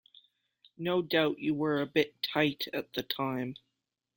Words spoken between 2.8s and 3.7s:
the time.